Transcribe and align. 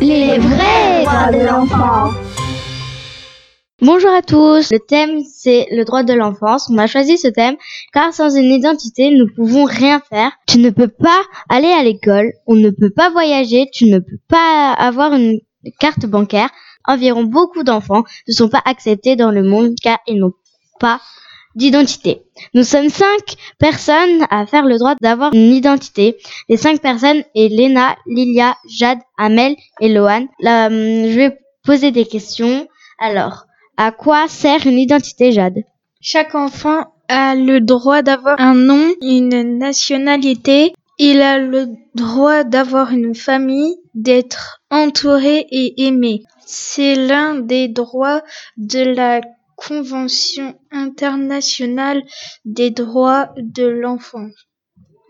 Les 0.00 0.38
vrais 0.38 1.04
droits 1.04 1.30
de 1.30 1.46
l'enfant. 1.46 2.10
Bonjour 3.82 4.10
à 4.10 4.22
tous, 4.22 4.70
le 4.72 4.78
thème 4.78 5.20
c'est 5.22 5.66
le 5.70 5.84
droit 5.84 6.02
de 6.02 6.14
l'enfance. 6.14 6.70
On 6.70 6.78
a 6.78 6.86
choisi 6.86 7.18
ce 7.18 7.28
thème 7.28 7.56
car 7.92 8.14
sans 8.14 8.34
une 8.34 8.50
identité 8.50 9.10
nous 9.10 9.26
pouvons 9.34 9.64
rien 9.64 10.00
faire. 10.00 10.32
Tu 10.46 10.58
ne 10.58 10.70
peux 10.70 10.88
pas 10.88 11.20
aller 11.50 11.68
à 11.68 11.82
l'école, 11.82 12.32
on 12.46 12.54
ne 12.54 12.70
peut 12.70 12.90
pas 12.90 13.10
voyager, 13.10 13.68
tu 13.72 13.86
ne 13.86 13.98
peux 13.98 14.20
pas 14.28 14.72
avoir 14.72 15.12
une 15.12 15.40
carte 15.78 16.06
bancaire. 16.06 16.48
Environ 16.86 17.24
beaucoup 17.24 17.62
d'enfants 17.62 18.04
ne 18.26 18.32
sont 18.32 18.48
pas 18.48 18.62
acceptés 18.64 19.16
dans 19.16 19.30
le 19.30 19.42
monde 19.42 19.74
car 19.82 19.98
ils 20.06 20.18
n'ont 20.18 20.32
pas 20.78 21.00
d'identité. 21.54 22.22
Nous 22.54 22.62
sommes 22.62 22.88
cinq 22.88 23.36
personnes 23.58 24.26
à 24.30 24.46
faire 24.46 24.64
le 24.64 24.78
droit 24.78 24.94
d'avoir 25.00 25.32
une 25.34 25.52
identité. 25.52 26.16
Les 26.48 26.56
cinq 26.56 26.80
personnes 26.80 27.22
est 27.34 27.48
Léna, 27.48 27.96
Lilia, 28.06 28.56
Jade, 28.68 28.98
Amel 29.18 29.56
et 29.80 29.88
Loane. 29.88 30.28
Là, 30.40 30.66
hum, 30.66 30.72
je 30.72 31.16
vais 31.16 31.38
poser 31.64 31.90
des 31.90 32.06
questions. 32.06 32.66
Alors, 32.98 33.46
à 33.76 33.92
quoi 33.92 34.28
sert 34.28 34.66
une 34.66 34.78
identité, 34.78 35.32
Jade? 35.32 35.64
Chaque 36.00 36.34
enfant 36.34 36.84
a 37.08 37.34
le 37.34 37.60
droit 37.60 38.02
d'avoir 38.02 38.40
un 38.40 38.54
nom, 38.54 38.94
une 39.02 39.58
nationalité. 39.58 40.72
Il 40.98 41.20
a 41.22 41.38
le 41.38 41.68
droit 41.94 42.44
d'avoir 42.44 42.92
une 42.92 43.14
famille, 43.14 43.76
d'être 43.94 44.60
entouré 44.70 45.46
et 45.50 45.86
aimé. 45.86 46.22
C'est 46.46 46.94
l'un 46.94 47.36
des 47.36 47.68
droits 47.68 48.22
de 48.56 48.80
la 48.80 49.20
Convention 49.66 50.54
internationale 50.70 52.02
des 52.44 52.70
droits 52.70 53.28
de 53.36 53.66
l'enfant. 53.66 54.26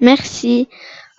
Merci. 0.01 0.69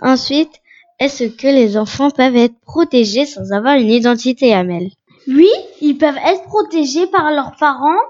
Ensuite, 0.02 0.52
est-ce 1.00 1.24
que 1.24 1.48
les 1.48 1.78
enfants 1.78 2.12
peuvent 2.12 2.36
être 2.36 2.60
protégés 2.62 3.26
sans 3.26 3.52
avoir 3.52 3.76
une 3.76 3.90
identité, 3.90 4.54
Amel? 4.54 4.90
Oui, 5.28 5.50
ils 5.82 5.98
peuvent 5.98 6.20
être 6.26 6.44
protégés 6.44 7.08
par 7.08 7.32
leurs 7.32 7.56
parents 7.60 8.02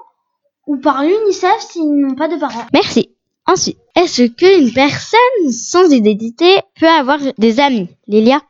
ou 0.67 0.77
par 0.77 1.03
l'UNICEF 1.03 1.59
s'ils 1.59 1.89
n'ont 1.89 2.15
pas 2.15 2.27
de 2.27 2.37
parents. 2.37 2.65
Merci. 2.73 3.09
Ensuite, 3.45 3.77
est-ce 3.95 4.23
qu'une 4.23 4.73
personne 4.73 5.51
sans 5.51 5.91
identité 5.91 6.57
peut 6.79 6.87
avoir 6.87 7.19
des 7.37 7.59
amis, 7.59 7.89
Lilia 8.07 8.41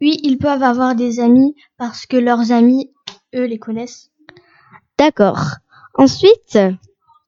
Oui, 0.00 0.18
ils 0.22 0.38
peuvent 0.38 0.62
avoir 0.62 0.94
des 0.94 1.20
amis 1.20 1.54
parce 1.78 2.06
que 2.06 2.16
leurs 2.16 2.52
amis, 2.52 2.90
eux, 3.34 3.44
les 3.44 3.58
connaissent. 3.58 4.10
D'accord. 4.98 5.40
Ensuite, 5.96 6.58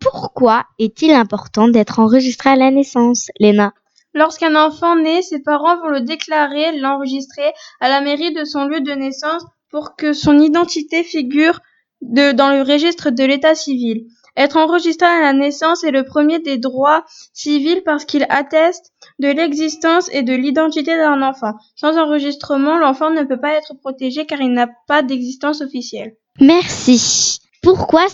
pourquoi 0.01 0.65
est-il 0.79 1.13
important 1.13 1.69
d'être 1.69 1.99
enregistré 2.01 2.51
à 2.51 2.57
la 2.57 2.71
naissance, 2.71 3.29
Léna? 3.39 3.73
Lorsqu'un 4.15 4.57
enfant 4.57 4.97
naît, 4.97 5.23
ses 5.23 5.43
parents 5.43 5.79
vont 5.79 5.89
le 5.91 6.01
déclarer, 6.01 6.79
l'enregistrer 6.79 7.53
à 7.81 7.89
la 7.89 8.01
mairie 8.01 8.33
de 8.33 8.45
son 8.45 8.65
lieu 8.65 8.81
de 8.81 8.93
naissance 8.93 9.45
pour 9.71 9.95
que 9.95 10.13
son 10.13 10.39
identité 10.39 11.03
figure 11.05 11.61
de- 12.01 12.33
dans 12.33 12.51
le 12.51 12.63
registre 12.63 13.11
de 13.11 13.25
l'état 13.25 13.55
civil. 13.55 14.07
Être 14.37 14.57
enregistré 14.59 15.07
à 15.07 15.21
la 15.21 15.33
naissance 15.33 15.83
est 15.85 15.91
le 15.91 16.05
premier 16.05 16.39
des 16.41 16.59
droits 16.59 17.05
civils 17.33 17.83
parce 17.85 18.05
qu'il 18.05 18.27
atteste 18.29 18.91
de 19.19 19.29
l'existence 19.29 20.11
et 20.13 20.23
de 20.23 20.35
l'identité 20.35 20.97
d'un 20.97 21.23
enfant. 21.23 21.53
Sans 21.75 21.97
enregistrement, 21.97 22.79
l'enfant 22.79 23.11
ne 23.11 23.23
peut 23.23 23.41
pas 23.41 23.55
être 23.55 23.75
protégé 23.81 24.27
car 24.27 24.41
il 24.41 24.53
n'a 24.53 24.69
pas 24.89 25.03
d'existence 25.03 25.63
officielle. 25.63 26.17
Merci. 26.41 27.39
Pourquoi 27.63 28.09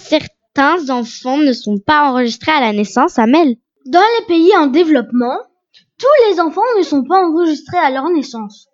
certains 0.55 0.91
enfants 0.91 1.39
ne 1.39 1.53
sont 1.53 1.79
pas 1.79 2.11
enregistrés 2.11 2.53
à 2.53 2.61
la 2.61 2.73
naissance, 2.73 3.19
Amel 3.19 3.57
Dans 3.87 4.01
les 4.01 4.27
pays 4.27 4.57
en 4.57 4.67
développement, 4.67 5.39
tous 5.99 6.31
les 6.31 6.41
enfants 6.41 6.61
ne 6.79 6.83
sont 6.83 7.05
pas 7.05 7.27
enregistrés 7.27 7.79
à 7.79 7.91
leur 7.91 8.09
naissance. 8.11 8.69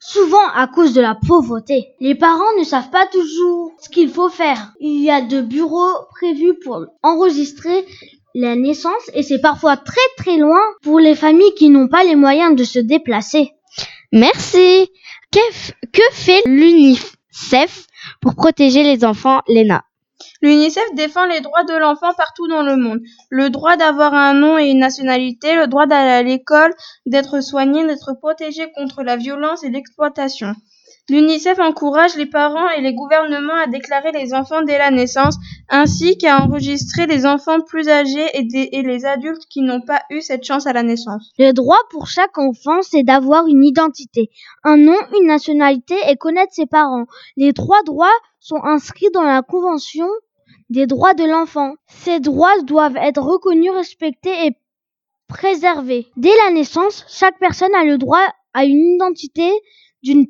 Souvent 0.00 0.46
à 0.54 0.68
cause 0.68 0.94
de 0.94 1.00
la 1.00 1.16
pauvreté. 1.26 1.88
Les 2.00 2.14
parents 2.14 2.56
ne 2.58 2.64
savent 2.64 2.90
pas 2.90 3.06
toujours 3.06 3.72
ce 3.80 3.88
qu'il 3.88 4.08
faut 4.10 4.28
faire. 4.28 4.72
Il 4.80 5.02
y 5.02 5.10
a 5.10 5.20
de 5.20 5.40
bureaux 5.40 5.92
prévus 6.10 6.54
pour 6.62 6.86
enregistrer 7.02 7.84
la 8.34 8.54
naissance 8.54 9.10
et 9.12 9.24
c'est 9.24 9.40
parfois 9.40 9.76
très 9.76 9.96
très 10.16 10.36
loin 10.36 10.60
pour 10.82 11.00
les 11.00 11.16
familles 11.16 11.54
qui 11.56 11.68
n'ont 11.68 11.88
pas 11.88 12.04
les 12.04 12.14
moyens 12.14 12.54
de 12.54 12.64
se 12.64 12.78
déplacer. 12.78 13.50
Merci. 14.12 14.88
Que, 15.32 15.40
que 15.92 16.02
fait 16.12 16.42
l'UNICEF 16.46 17.86
pour 18.22 18.34
protéger 18.34 18.82
les 18.82 19.04
enfants, 19.04 19.40
Léna? 19.48 19.82
L'UNICEF 20.40 20.94
défend 20.94 21.26
les 21.26 21.40
droits 21.40 21.64
de 21.64 21.74
l'enfant 21.74 22.14
partout 22.16 22.46
dans 22.46 22.62
le 22.62 22.76
monde. 22.76 23.00
Le 23.28 23.50
droit 23.50 23.76
d'avoir 23.76 24.14
un 24.14 24.34
nom 24.34 24.56
et 24.56 24.70
une 24.70 24.78
nationalité, 24.78 25.56
le 25.56 25.66
droit 25.66 25.86
d'aller 25.86 26.10
à 26.10 26.22
l'école, 26.22 26.72
d'être 27.06 27.40
soigné, 27.40 27.84
d'être 27.84 28.14
protégé 28.14 28.70
contre 28.76 29.02
la 29.02 29.16
violence 29.16 29.64
et 29.64 29.70
l'exploitation. 29.70 30.54
L'UNICEF 31.10 31.58
encourage 31.58 32.16
les 32.16 32.26
parents 32.26 32.68
et 32.68 32.82
les 32.82 32.92
gouvernements 32.92 33.56
à 33.56 33.66
déclarer 33.66 34.12
les 34.12 34.34
enfants 34.34 34.60
dès 34.60 34.76
la 34.76 34.90
naissance, 34.90 35.36
ainsi 35.70 36.18
qu'à 36.18 36.42
enregistrer 36.42 37.06
les 37.06 37.24
enfants 37.24 37.60
plus 37.60 37.88
âgés 37.88 38.26
et, 38.34 38.82
les 38.82 39.06
adultes 39.06 39.46
qui 39.48 39.62
n'ont 39.62 39.80
pas 39.80 40.02
eu 40.10 40.20
cette 40.20 40.44
chance 40.44 40.66
à 40.66 40.74
la 40.74 40.82
naissance. 40.82 41.32
Le 41.38 41.52
droit 41.52 41.78
pour 41.90 42.08
chaque 42.08 42.36
enfant, 42.36 42.82
c'est 42.82 43.04
d'avoir 43.04 43.46
une 43.46 43.64
identité, 43.64 44.28
un 44.64 44.76
nom, 44.76 44.96
une 45.18 45.26
nationalité 45.26 45.94
et 46.08 46.16
connaître 46.16 46.52
ses 46.52 46.66
parents. 46.66 47.06
Les 47.38 47.54
trois 47.54 47.82
droits 47.84 48.06
sont 48.38 48.62
inscrits 48.62 49.10
dans 49.14 49.24
la 49.24 49.40
Convention 49.40 50.08
des 50.70 50.86
droits 50.86 51.14
de 51.14 51.24
l'enfant. 51.24 51.74
Ces 51.86 52.20
droits 52.20 52.60
doivent 52.62 52.96
être 52.96 53.22
reconnus, 53.22 53.72
respectés 53.72 54.46
et 54.46 54.52
préservés. 55.28 56.08
Dès 56.16 56.34
la 56.44 56.50
naissance, 56.50 57.04
chaque 57.08 57.38
personne 57.38 57.74
a 57.74 57.84
le 57.84 57.98
droit 57.98 58.26
à 58.54 58.64
une 58.64 58.94
identité 58.94 59.50
d'une 60.02 60.26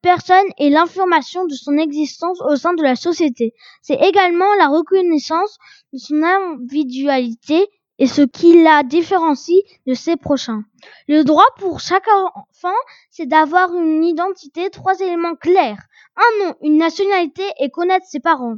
personne 0.00 0.46
et 0.58 0.68
l'information 0.68 1.46
de 1.46 1.54
son 1.54 1.78
existence 1.78 2.40
au 2.40 2.56
sein 2.56 2.74
de 2.74 2.82
la 2.82 2.96
société. 2.96 3.54
C'est 3.82 4.00
également 4.02 4.52
la 4.58 4.68
reconnaissance 4.68 5.58
de 5.92 5.98
son 5.98 6.22
individualité 6.22 7.66
et 7.98 8.06
ce 8.06 8.22
qui 8.22 8.62
la 8.62 8.82
différencie 8.82 9.62
de 9.86 9.94
ses 9.94 10.16
prochains. 10.16 10.64
Le 11.06 11.22
droit 11.22 11.46
pour 11.58 11.78
chaque 11.78 12.08
enfant, 12.08 12.74
c'est 13.10 13.26
d'avoir 13.26 13.74
une 13.76 14.02
identité, 14.02 14.70
trois 14.70 14.98
éléments 14.98 15.36
clairs, 15.36 15.78
un 16.16 16.44
nom, 16.44 16.54
une 16.62 16.78
nationalité 16.78 17.44
et 17.60 17.70
connaître 17.70 18.06
ses 18.06 18.18
parents. 18.18 18.56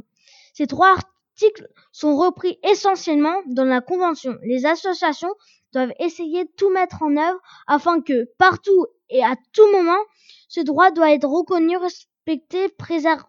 Ces 0.55 0.67
trois 0.67 0.95
articles 0.95 1.67
sont 1.91 2.15
repris 2.15 2.57
essentiellement 2.63 3.41
dans 3.45 3.65
la 3.65 3.81
Convention. 3.81 4.37
Les 4.43 4.65
associations 4.65 5.33
doivent 5.73 5.93
essayer 5.99 6.45
de 6.45 6.51
tout 6.55 6.69
mettre 6.69 7.03
en 7.03 7.17
œuvre 7.17 7.39
afin 7.67 7.99
que 7.99 8.29
partout 8.37 8.85
et 9.09 9.21
à 9.21 9.35
tout 9.51 9.69
moment, 9.73 9.99
ce 10.47 10.61
droit 10.61 10.91
doit 10.91 11.11
être 11.11 11.27
reconnu, 11.27 11.75
respecté, 11.75 12.69
préservé, 12.69 13.25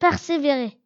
persévéré. 0.00 0.79